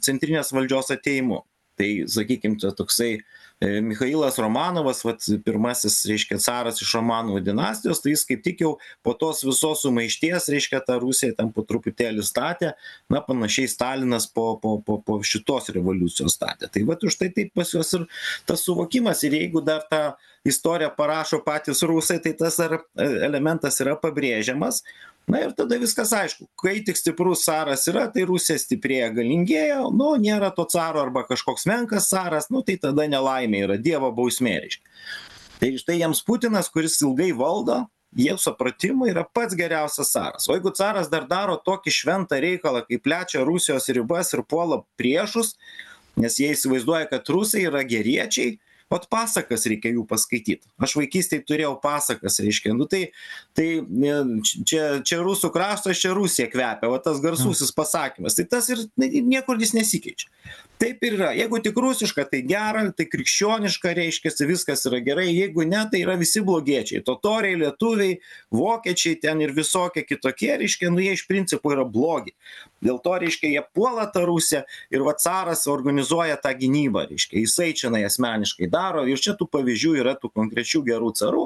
[0.00, 1.42] centrinės valdžios atėjimu
[1.76, 3.16] tai sakykim čia toksai
[3.62, 8.72] michailas romanovas vat pirmasis reiškia caras iš romanovų dinastijos tai jis kaip tik jau
[9.06, 12.72] po tos visos sumaišties reiškia tą rusiją ten po truputėlį statė.
[13.12, 16.70] Na panašiai stalinas po po po po šitos revoliucijos statė.
[16.72, 18.06] Tai vat užtai taip pas juos ir
[18.48, 19.22] tas suvokimas.
[19.28, 20.02] Ir jeigu dar tą
[20.48, 24.82] istoriją parašo patys rusai tai tas ar elementas yra pabrėžiamas
[25.30, 26.48] na ir tada viskas aišku.
[26.58, 31.66] Kai tik stiprus caras yra tai rusija stiprėja galingėja nu nėra to caro arba kažkoks
[31.70, 34.86] menkas caras nu tai tada nelaimė yra dievo bausmė reiškia.
[35.62, 37.84] Tai štai jiems putinas kuris ilgai valdo
[38.18, 40.48] jie supratimu yra pats geriausias caras.
[40.50, 45.56] O jeigu caras dar daro tokį šventą reikalą kaip plečia rusijos ribas ir puola priešus
[46.16, 48.58] nes jie įsivaizduoja kad rusai yra geriečiai
[48.92, 50.62] vat pasakas reikia jų paskaityt.
[50.82, 53.06] Aš vaikystėj turėjau pasakas reiškia nu tai
[53.56, 58.38] tai ne čia čia rusų kraštas čia rusija kvepia va tas garsusis pasakymas.
[58.38, 60.30] Tai tas ir niekur jis nesikeičia
[60.82, 61.30] taip ir yra.
[61.36, 65.28] Jeigu tik rusiška tai gera tai krikščioniška reiškiasi viskas yra gerai.
[65.30, 67.04] Jeigu ne tai yra visi blogiečiai.
[67.06, 68.18] Totoriai lietuviai
[68.54, 72.34] vokiečiai ten ir visokie kitokie reiškia nu jie iš principo yra blogi.
[72.82, 77.38] Dėl to reiškia jie puola tą rusiją ir va caras organizuoja tą gynybą reiškia.
[77.44, 79.04] Jisai čionai asmeniškai daro.
[79.06, 81.44] Ir čia tų pavyzdžių yra tų konkrečių gerų carų.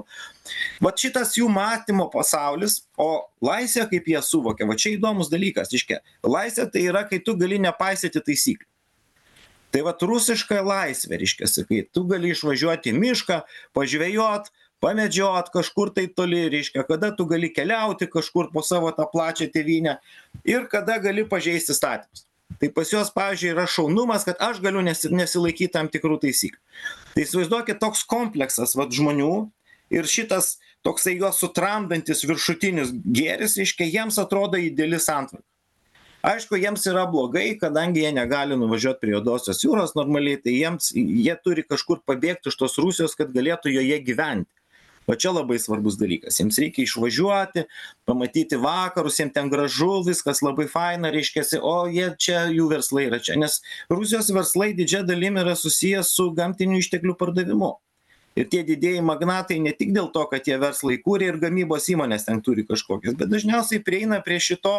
[0.85, 6.01] Vat šitas jų matymo pasaulis o laisvę kaip jie suvokia va čia įdomus dalykas reiškia.
[6.25, 8.71] Laisvė tai yra kai tu gali nepaisyti taisyklių
[9.77, 13.43] tai vat rusiška laisvė reiškiasi kai tu gali išvažiuot į mišką
[13.77, 14.47] pažvejot
[14.81, 19.99] pamedžiot kažkur tai toli reiškia kada tu gali keliauti kažkur po savo tą plačią tėvynę
[20.49, 22.25] ir kada gali pažeist įstatymus.
[22.57, 26.63] Tai pas juos pavyzdžiui yra šaunumas kad aš galiu nesi nesilaikyt tam tikrų taisyklių.
[27.13, 29.35] Tai įsivaizduokit toks kompleksas vat žmonių
[29.93, 30.55] ir šitas
[30.87, 35.45] toksai juos sutramdantis viršutinis gėris reiškia jiems atrodo ideali santvarka
[36.27, 41.35] aišku jiems yra blogai kadangi jie negali nuvažiuot prie juodosios jūros normaliai tai jiems jie
[41.45, 44.51] turi kažkur pabėgt iš tos rusijos kad galėtų joje gyventi.
[45.07, 46.41] Va čia labai svarbus dalykas.
[46.41, 47.63] Jiems reikia išvažiuoti
[48.11, 53.23] pamatyti vakarus jiem ten gražu viskas labai faina reiškiasi o jie čia jų verslai yra
[53.23, 53.39] čia.
[53.39, 53.61] Nes
[53.93, 57.77] rusijos verslai didžia dalim yra susiję su gamtinių išteklių pardavimu
[58.37, 62.29] ir tie didieji magnatai ne tik dėl to kad jie verslą įkūrė ir gamybos įmones
[62.29, 64.77] ten turi kažkokias bet dažniausiai prieina prie šito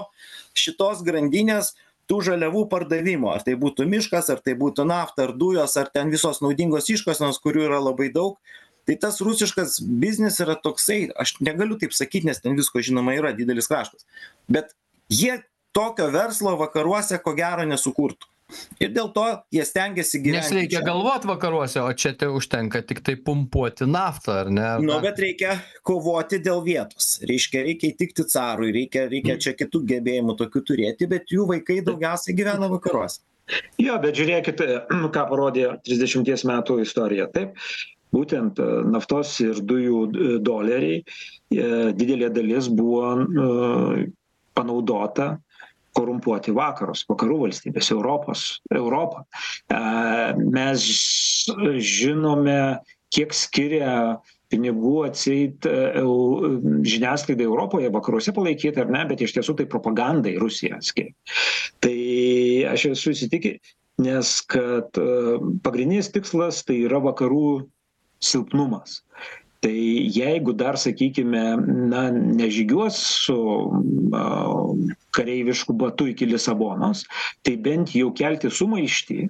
[0.57, 1.73] šitos grandinės
[2.07, 3.31] tų žaliavų pardavimo.
[3.35, 7.41] Ar tai būtų miškas ar tai būtų nafta ar dujos ar ten visos naudingos iškasenos
[7.43, 8.39] kurių yra labai daug.
[8.87, 13.33] Tai tas rusiškas biznis yra toksai aš negaliu taip sakyt nes ten visko žinoma yra
[13.35, 14.07] didelis kraštas.
[14.47, 14.71] Bet
[15.11, 15.41] jie
[15.75, 18.31] tokio verslo vakaruose ko gero nesukurtų
[18.83, 20.85] ir dėl to jie stengiasi Nes gyventi reikia čia.
[20.87, 24.67] galvot vakaruose, o čia te užtenka tik tai pumpuoti naftą, ar ne?
[24.83, 25.57] Nu, bet reikia
[25.87, 27.17] kovoti dėl vietos.
[27.27, 32.37] Reiškia, reikia įtikti carui, reikia, reikia čia kitų gebėjimų tokių turėti, bet jų vaikai daugiausiai
[32.37, 33.23] gyvena vakaruose.
[33.79, 34.63] Jo, bet žiūrėkit,
[35.15, 37.29] ką parodė 30 metų istorija.
[37.31, 37.55] Taip,
[38.15, 43.15] būtent e, naftos ir dujų e, doleriai, e, didelė dalis buvo
[44.57, 45.35] panaudota
[45.97, 49.25] korumpuoti vakarus, vakarų valstybės, Europos, Europą.
[49.73, 49.81] E,
[50.37, 50.85] Mes
[51.81, 52.59] žinome,
[53.13, 54.17] kiek skiria
[54.51, 60.37] pinigų atseit e, eu- žiniasklaidai Europoje, vakaruose palaikyti ar ne, bet iš tiesų tai propagandai
[60.39, 61.15] Rusija skiria.
[61.83, 61.97] Tai
[62.73, 65.09] aš esu įsitikinęs, nes kad e,
[65.65, 67.67] pagrindinis tikslas tai yra vakarų
[68.23, 69.01] silpnumas.
[69.65, 69.73] Tai
[70.13, 71.43] jeigu dar, sakykime,
[71.89, 73.37] na, nežygiuos su
[74.13, 74.25] a,
[75.17, 77.05] kareivišku batu iki Lisabonos,
[77.41, 79.25] tai bent jau kelti sumaištį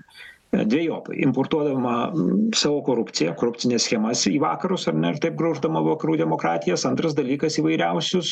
[0.52, 6.18] dviejopai, importuodama mm, savo korupciją, korupcinės schemas į vakarus, ar ne, ir taip grauždama vakarų
[6.22, 6.86] demokratijas.
[6.88, 8.32] Antras dalykas įvairiausius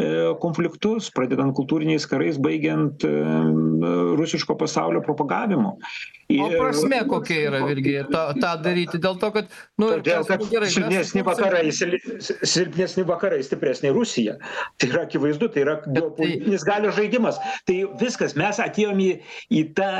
[0.00, 0.06] e,
[0.40, 3.12] konfliktus, pradedant kultūriniais karais, baigiant e,
[4.16, 5.76] rusiško pasaulio propagavimu.
[6.30, 11.24] O prasme kokia yra, Virgi, tą, tą daryti dėl to, kad, nu, Todėl, kad silpnesni
[11.26, 14.38] vakarai, sil- silpnesni vakarai, stipresnė Rusija.
[14.78, 17.40] Tai yra akivaizdu, tai yra geopolitinis galios žaidimas.
[17.66, 19.16] Tai viskas, mes atėjome į,
[19.58, 19.90] į tą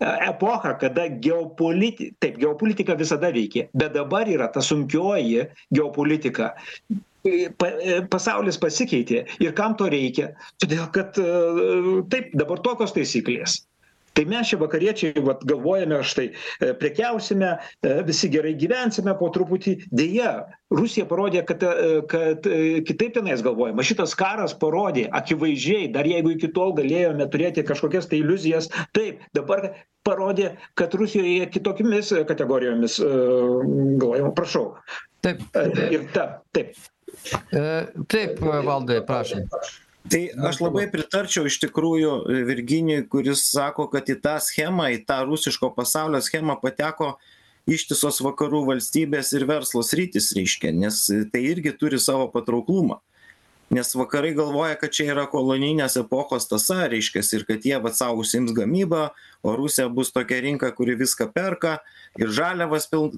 [0.00, 6.50] epochą, kada geopoliti, taip, geopolitika visada veikia, bet dabar yra ta sunkioji geopolitika.
[7.26, 10.28] E, pa- e, Pasaulis pasikeitė ir kam to reikia?
[10.62, 11.30] Todėl, kad e,
[12.12, 13.62] taip, dabar tokios taisyklės.
[14.16, 17.50] Tai mes čia vakariečiai vat, galvojame, štai e, prekiausime,
[17.84, 19.74] e, visi gerai gyvensime po truputį.
[19.92, 20.30] Deja,
[20.72, 22.48] Rusija parodė, kad, e, kad
[22.88, 23.84] kitaip tenais galvojama.
[23.84, 29.68] Šitas karas parodė akivaizdžiai, dar jeigu iki tol galėjome turėti kažkokias tai iliuzijas, taip, dabar
[30.06, 34.32] parodė, kad Rusijoje kitokiamis kategorijomis galvojama.
[34.36, 34.70] Prašau.
[35.26, 35.42] Taip,
[35.90, 36.76] Ir ta, taip.
[37.50, 39.44] taip, valdai, prašom.
[40.10, 42.12] Tai aš labai pritarčiau iš tikrųjų
[42.46, 47.16] Virginijui, kuris sako, kad į tą schemą, į tą rusiško pasaulio schemą pateko
[47.66, 51.00] ištisos vakarų valstybės ir verslo sritis, reiškia, nes
[51.32, 53.00] tai irgi turi savo patrauklumą.
[53.74, 58.22] Nes vakarai galvoja, kad čia yra kolonijinės epochos tasa, reiškia, ir kad jie va savo
[58.22, 59.08] užsims gamybą,
[59.46, 61.78] o Rusija bus tokia rinka, kuri viską perka
[62.18, 63.14] ir žaliavas pil-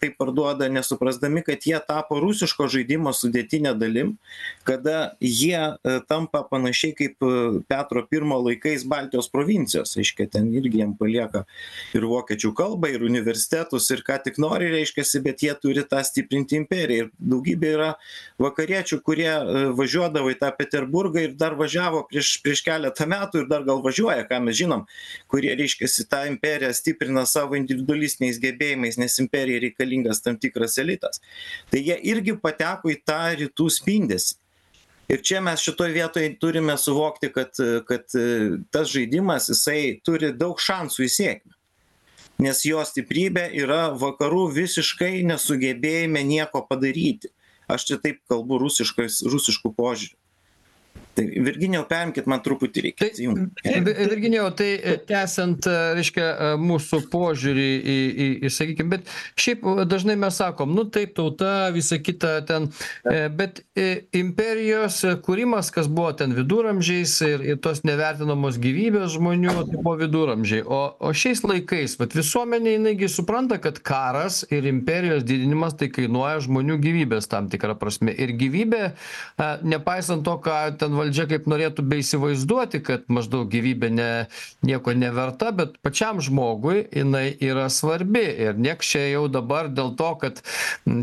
[0.00, 4.14] taip parduoda, nesuprasdami, kad jie tapo rusiško žaidimo sudėtinė dalim,
[4.68, 7.32] kada jie e, tampa panašiai kaip e,
[7.68, 11.44] Petro I laikais Baltijos provincijos, reiškia, ten irgi jiem palieka
[11.96, 16.56] ir vokiečių kalbą, ir universitetus, ir ką tik nori, reiškia, bet jie turi tą stiprinti
[16.60, 17.06] imperiją.
[17.06, 17.90] Ir daugybė yra
[18.42, 23.50] vakariečių, kurie e, važiuodavo į tą peterburgą ir dar važiavo prieš prieš keletą metų ir
[23.50, 24.84] dar gal važiuoja ką mes žinom
[25.30, 31.22] kurie reiškiasi tą imperiją stiprina savo individualistiniais gebėjimais nes imperijai reikalingas tam tikras elitas.
[31.70, 34.36] Tai jie irgi pateko į tą rytų spindesį.
[35.06, 37.54] Ir čia mes šitoj vietoj turime suvokti kad
[37.86, 38.16] kad
[38.74, 41.54] tas žaidimas jisai turi daug šansų į sėkmę.
[42.42, 47.30] Nes jo stiprybė yra vakarų visiškai nesugebėjime nieko padaryti.
[47.70, 50.18] Aš čia taip kalbu rusiškais rusišku požiūriu
[51.16, 54.70] tai virginijau perimkit man truputį reikia atsijungt virginijau tai
[55.08, 61.14] tęsiant reiškia mūsų požiūrį į į į sakykim bet šiaip dažnai mes sakom nu taip
[61.16, 62.68] tauta visa kita ten
[63.38, 63.62] bet
[64.16, 70.64] imperijos kūrimas kas buvo ten viduramžiais ir ir tos nevertinamos gyvybės žmonių tai buvo viduramžiai.
[70.66, 75.88] O o šiais laikais vat visuomenė jinai gi supranta kad karas ir imperijos didinimas tai
[75.92, 78.14] kainuoja žmonių gyvybes tam tikra prasme.
[78.14, 78.82] Ir gyvybė
[79.66, 84.08] nepaisant to ką ten valdžia kaip norėtų beįsivaizduoti kad maždaug gyvybė ne
[84.66, 88.24] nieko neverta bet pačiam žmogui jinai yra svarbi.
[88.46, 90.42] Ir nieks čia jau dabar dėl to kad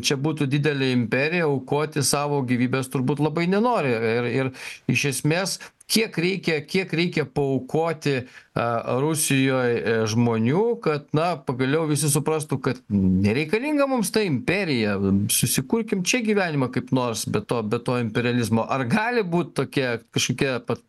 [0.04, 3.94] čia būtų didelė imperija aukoti savo gyvybės turbūt labai nenori.
[3.94, 4.52] Ir ir
[4.92, 8.16] iš esmės kiek reikia kiek reikia paaukoti
[8.54, 14.96] a rusijoj žmonių kad na pagaliau visi suprastų kad nereikalinga mums ta imperija.
[15.34, 18.68] Susikurkim čia gyvenimą kaip nors be to be to imperializmo.
[18.70, 20.84] Ar gali būt tokie kažkokie pat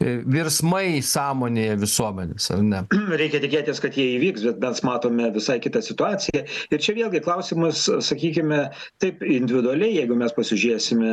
[0.00, 2.82] virsmai sąmonėje visuomenės ar ne?
[3.20, 6.42] Reikia tikėtis kad jie įvyks bet mes matome visai kitą situaciją.
[6.68, 8.66] Ir čia vėlgi klausimas sakykime
[9.02, 11.12] taip individualiai jeigu mes pasižiūrėsime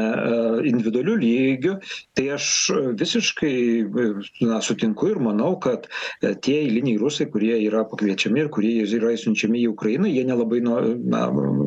[0.68, 1.78] individualiu lygiu
[2.18, 2.48] tai aš
[3.00, 3.56] visiškai
[4.50, 5.88] na sutinku ir manau kad
[6.20, 10.82] tie eiliniai rusai kurie yra pakviečiami ir kurie yra siunčiami į ukrainą jie nelabai na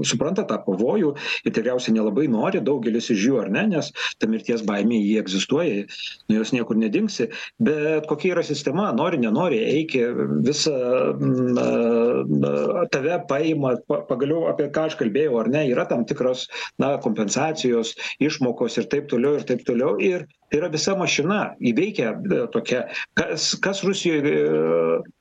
[0.05, 1.15] supranta tą pavojų
[1.47, 5.87] ir tikriausiai nelabai nori daugelis iš jų ar ne nes ta mirties baimė ji egzistuoja
[6.29, 7.29] nuo jos niekur nedingsi
[7.63, 10.03] bet kokia yra sistema nori nenori eiki
[10.47, 10.75] visą
[11.57, 13.77] na tave paima
[14.09, 16.49] pagaliau apie ką aš kalbėjau ar ne yra tam tikros
[16.83, 21.77] na kompensacijos išmokos ir taip toliau ir taip toliau ir tai yra visa mašina ji
[21.77, 22.17] veikia
[22.53, 24.35] tokia kas kas rusijoj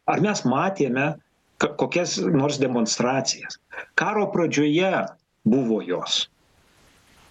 [0.10, 1.14] ar mes matėme
[1.58, 3.60] kokias nors demonstracijas.
[3.96, 5.06] Karo pradžioje
[5.46, 6.26] buvo jos.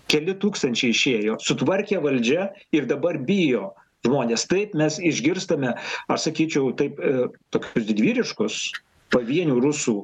[0.08, 3.72] Keli tūkstančiai išėjo sutvarkė valdžia ir dabar bijo
[4.06, 4.48] žmonės.
[4.50, 5.74] Taip mes išgirstame
[6.08, 7.00] aš sakyčiau taip
[7.54, 8.64] tokius didvyriškus
[9.14, 9.94] pavienių rusų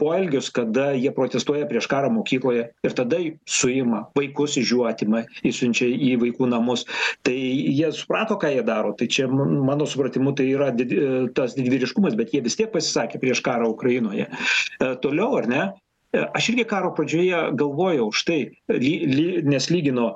[0.00, 5.88] poelgius kada jie protestuoja prieš karą mokykloje ir tada suima vaikus iš jų atima išsiunčia
[5.88, 6.84] į vaikų namus.
[7.26, 8.92] Tai jie suprato ką jie daro.
[8.98, 10.92] Tai čia mano supratimu tai yra did
[11.36, 14.28] tas didvyriškumas bet jie vis tiek pasisakė prieš karą ukrainoje.
[15.02, 15.64] Toliau ar ne
[16.16, 18.40] aš irgi karo pradžioje galvojau štai
[18.72, 20.14] ly ly nes lygino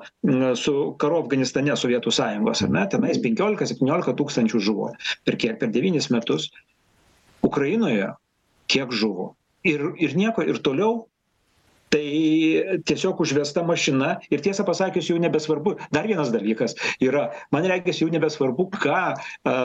[0.59, 4.91] su karu afganistane sovietų sąjungos ar ne tenais penkiolika septyniolika tūkstančių žuvo
[5.25, 6.49] per kiek per devynis metus.
[7.45, 8.11] Ukrainoje
[8.71, 9.33] kiek žuvo?
[9.67, 11.05] Ir ir nieko ir toliau
[11.91, 14.13] tai tiesiog užvesta mašina.
[14.31, 18.99] Ir tiesą pasakius jau nebesvarbu dar vienas dalykas yra man regis jau nebesvarbu ką
[19.45, 19.55] a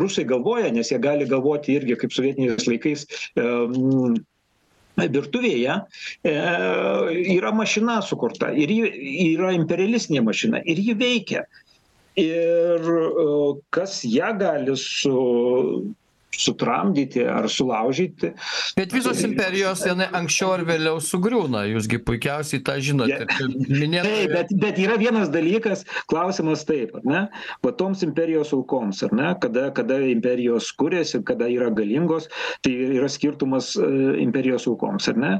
[0.00, 3.04] rusai galvoja nes jie gali galvoti irgi kaip sovietiniais laikais
[3.36, 4.16] em
[4.96, 5.80] virtuvėje
[6.24, 6.34] e
[7.34, 8.90] yra mašina sukurta ir ji
[9.34, 11.44] yra imperialistinė mašina ir ji veikia.
[12.20, 12.84] Ir
[13.74, 15.14] kas ją gali su
[16.40, 18.34] sutramdyti ar sulaužyti.
[18.78, 21.64] Bet visos imperijos jinai anksčiau ar vėliau sugriūna.
[21.70, 23.24] Jūs gi puikiausiai tą žinote.
[23.68, 27.22] Minėtoje taip bet bet yra vienas dalykas klausimas taip ar ne?
[27.64, 29.32] Va toms imperijos aukoms ar ne?
[29.42, 32.28] Kada kada imperijos kuriasi kada yra galingos
[32.64, 33.74] tai yra skirtumas
[34.20, 35.32] imperijos aukoms ar ne?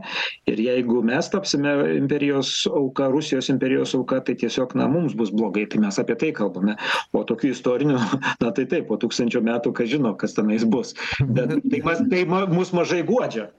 [0.50, 5.66] Ir jeigu mes tapsime imperijos auka rusijos imperijos auka tai tiesiog na mums bus blogai
[5.70, 6.76] tai mes apie tai kalbame.
[7.12, 8.00] O tokių istorinių
[8.42, 10.83] na tai taip po tūkstančio metų kas žino kas tenais bus
[11.24, 13.50] bet tai mas tai ma mus mažai guodžia.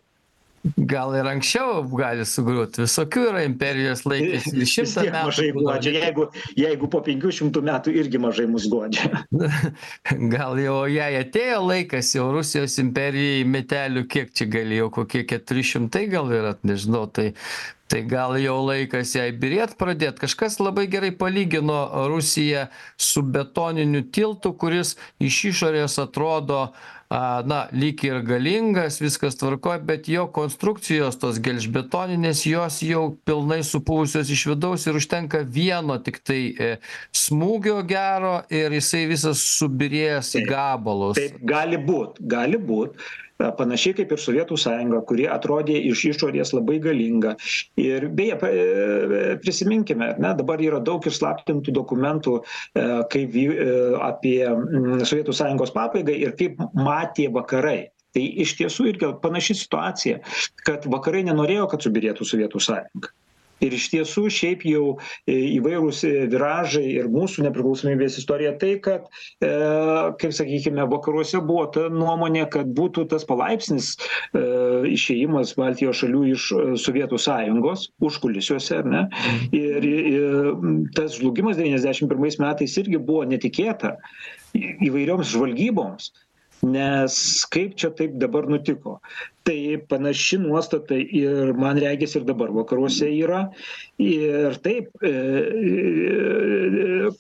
[0.78, 2.80] Gal ir anksčiau gali sugriūt.
[2.82, 5.92] Visokių yra imperijos laikėsi ir šimtą tiek mažai metų guodžia.
[6.00, 6.26] jeigu
[6.58, 9.12] jeigu po penkių šimtų metų irgi mažai mus guodžia.
[10.34, 16.08] Gal jau jai atėjo laikas jau rusijos imperijai metelių kiek čia galėjo kokie keturi šimtai
[16.10, 17.36] gal yra nežinau tai
[17.86, 20.18] tai gal jau laikas jai byrėt pradėt.
[20.18, 22.66] Kažkas labai gerai palygino rusiją
[22.98, 26.72] su betoniniu tiltu kuris iš išorės atrodo
[27.10, 33.62] a na lyg ir galingas viskas tvarkoj bet jo konstrukcijos tos gelžbetoninės jos jau pilnai
[33.64, 36.72] supuvusios iš vidaus ir užtenka vieno tiktai e
[37.14, 41.20] smūgio gero ir jisai visas subyrėjęs į gabalus.
[41.20, 42.98] Taip gali būt gali būt
[43.38, 47.36] panašiai kaip ir sovietų sąjunga kuri atrodė iš išorės labai galinga.
[47.82, 48.38] Ir beje
[49.44, 52.38] prisiminkime ar ne dabar yra daug išslaptintų dokumentų
[53.12, 53.36] kaip
[54.06, 54.40] apie
[55.04, 57.92] sovietų sąjungos pabaigą ir kaip matė vakarai.
[58.16, 60.22] Tai iš tiesų irgi panaši situacija
[60.68, 63.12] kad vakarai nenorėjo kad subyrėtų sovietų sąjunga
[63.64, 64.98] ir iš tiesų šiaip jau
[65.32, 69.08] įvairūs viražai ir mūsų nepriklausomybės istorija tai kad
[69.44, 69.52] e
[70.22, 73.94] kaip sakykime vakaruose buvo ta nuomonė kad būtų tas palaipsnis
[74.36, 74.44] e
[74.92, 76.50] išėjimas baltijos šalių iš
[76.84, 79.04] sovietų sąjungos užkulisiuose ar ne?
[79.56, 80.52] Ir ir
[80.98, 83.96] tas žlugimas devyniasdešim pirmais metais irgi buvo netikėta
[84.56, 86.12] įvairioms žvalgyboms
[86.66, 87.16] nes
[87.54, 89.00] kaip čia taip dabar nutiko?
[89.46, 89.58] Tai
[89.90, 93.46] panaši nuostata ir man regis ir dabar vakaruose yra.
[94.02, 95.14] Ir taip e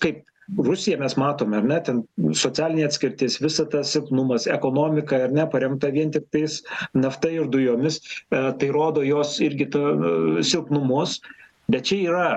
[0.01, 0.23] kaip
[0.57, 2.01] rusiją mes matome ar ne ten
[2.41, 6.59] socialinė atskirtis visa tas silpnumas ekonomika ar ne paremta vien tiktais
[6.93, 7.97] nafta ir dujomis
[8.29, 9.81] tai rodo jos irgi tą
[10.45, 11.19] silpnumus
[11.69, 12.27] bet čia yra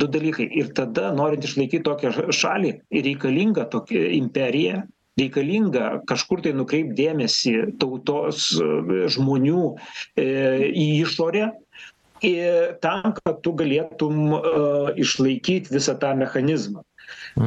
[0.00, 0.46] du dalykai.
[0.56, 4.84] Ir tada norint išlaikyt tokią šalį reikalinga tokia imperija
[5.20, 8.50] reikalinga kažkur tai nukreipt dėmesį tautos
[9.16, 9.64] žmonių
[10.20, 11.50] į išorę
[12.26, 14.36] ir tam kad tu galėtum
[15.00, 16.84] išlaikyt visą tą mechanizmą.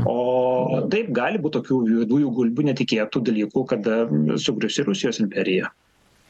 [0.10, 4.04] O taip gali būt tokių juodųjų gulbių netikėtų dalykų kada
[4.42, 5.72] sugrius ir rusijos imperija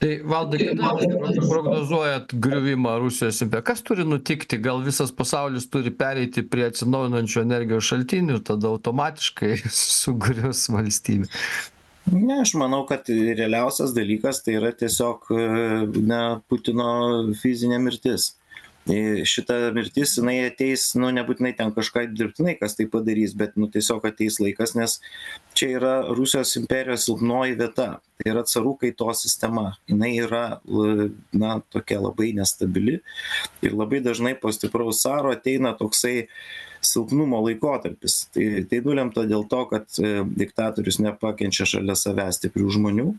[0.04, 4.60] tai valdai kada prognozuojat griuvimą rusijos impe kas turi nutikti?
[4.60, 9.56] Gal visas pasaulis turi pereiti prie atsinaujinančių energijos šaltinių tada automatiškai
[10.02, 11.32] sugrius valstybė?
[12.12, 15.30] Ne aš manau kad realiausias dalykas tai yra tiesiog
[16.04, 16.90] na putino
[17.40, 18.34] fizinė mirtis
[18.88, 24.04] šita mirtis jinai ateis nu nebūtinai ten kažką dirbtinai kas tai padarys bet nu tiesiog
[24.10, 25.00] ateis laikas nes
[25.56, 28.02] čia yra rusijos imperijos silpnoji vieta.
[28.20, 29.78] Tai yra carų kaitos sistema.
[29.88, 30.60] Jinai yra
[31.32, 33.00] na tokia labai nestabili
[33.64, 36.28] ir labai dažnai po stipraus caro ateina toksai
[36.84, 38.28] silpnumo laikotarpis.
[38.36, 39.88] Tai tai nulemta dėl to kad
[40.36, 43.14] diktatorius nepakenčia šalia savęs stiprių žmonių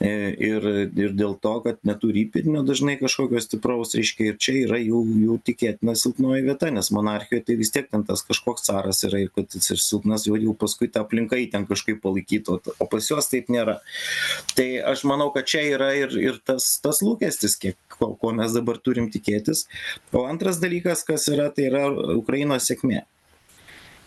[0.00, 0.66] ir
[0.96, 5.38] ir dėl to kad neturi įpėdinio dažnai kažkokio stipraus reiškia ir čia yra jų jų
[5.46, 9.56] tikėtina silpnoji vieta nes monarchijoj tai vis tiek ten tas kažkoks caras yra ir kad
[9.56, 13.30] jis ir silpnas jau jau paskui ta aplinka jį ten kažkaip palaikytų o pas juos
[13.32, 13.78] taip nėra.
[14.56, 18.52] Tai aš manau kad čia yra ir ir tas tas lūkestis kiek ko ko mes
[18.56, 19.66] dabar turim tikėtis.
[20.12, 23.06] O antras dalykas kas yra tai yra ukrainos sėkmė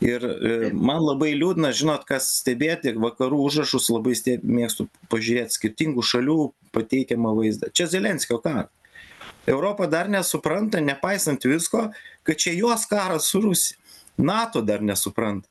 [0.04, 0.26] ir
[0.74, 6.40] man labai liūdna žinot kas stebėti vakarų užrašus labai mėgstu pažiūrėt skirtingų šalių
[6.76, 7.72] pateikiamą vaizdą.
[7.74, 8.72] Čia zelenskio karas.
[9.50, 11.90] Europa dar nesupranta nepaisant visko
[12.24, 13.78] kad čia jos karas su rusija.
[14.18, 15.48] Nato dar nesupranta.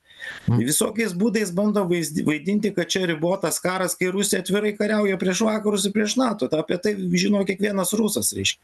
[0.50, 5.86] Visokiais būdais bando vaizd vaidinti kad čia ribotas karas kai rusija atvirai kariauja prieš vakarus
[5.86, 6.48] ir prieš nato.
[6.50, 8.60] Tą apie tai žino kiekvienas rusas reiškia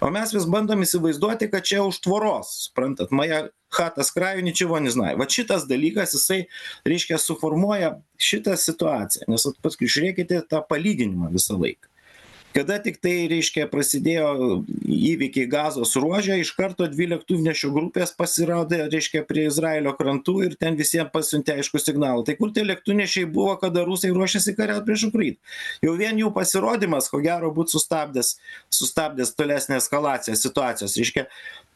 [0.00, 3.10] o mes vis bandom įsivaizduoti kad čia už tvoros suprantat?
[3.10, 6.44] Moja chata s kraju ničego ne znaju vat šitas dalykas jisai
[6.86, 9.26] reiškia suformuoja šitą situaciją.
[9.32, 11.90] Nes vat paskui žiūrėkite tą palyginimą visą laiką
[12.56, 14.28] kada tiktai reiškia prasidėjo
[14.80, 20.78] įvykiai gazos ruože iš karto dvi lėktuvnešių grupės pasirodė reiškia prie izraelio krantų ir ten
[20.78, 22.24] visiem pasiuntė aiškų signalą.
[22.24, 25.36] Tai kur tie lėktuvnešiai buvo kada rusai ruošėsi kariaut prieš ukrainą?
[25.84, 28.36] Jau vien jų pasirodymas ko gero būt sustabdęs
[28.72, 31.26] sustabdęs tolesnę eskalaciją situacijos reiškia.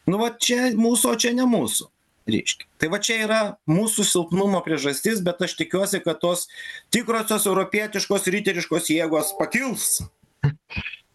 [0.08, 1.90] Nu va čia mūsų o čia ne mūsų
[2.30, 2.68] reiškia.
[2.80, 6.46] Tai va čia yra mūsų silpnumo priežastis bet aš tikiuosi kad tos
[6.94, 9.98] tikrosios europietiškos riteriškos jėgos pakils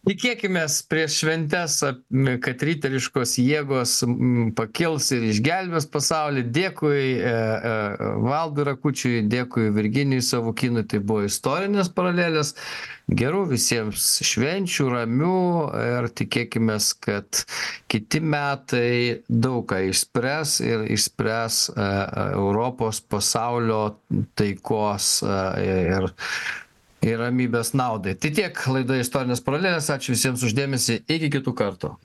[0.06, 1.80] tikėkimės prieš šventes
[2.44, 3.98] kad riteriškos jėgos
[4.58, 6.44] pakils ir išgelbės pasaulį.
[6.54, 7.00] Dėkui
[8.22, 10.86] valdui rakučiui dėkui virginijui savukynui.
[10.86, 12.54] Tai buvo istorinės paralelės.
[13.06, 15.40] Gerų visiems švenčių ramių
[15.78, 17.42] ir tikėkimės kad
[17.90, 23.82] kiti metai daug ką išspręs ir išspręs europos pasaulio
[24.38, 25.20] taikos
[25.62, 26.10] ir
[27.06, 28.16] ir ramybės naudai.
[28.20, 29.90] Tai tiek laidoje istorinės paralelės.
[29.94, 31.96] Ačiū visiems už dėmesį iki kitų kartų